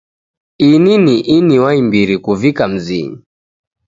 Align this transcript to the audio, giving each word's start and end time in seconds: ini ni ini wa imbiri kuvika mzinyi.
ini 0.71 0.93
ni 1.05 1.15
ini 1.25 1.55
wa 1.63 1.71
imbiri 1.79 2.17
kuvika 2.17 2.63
mzinyi. 2.73 3.19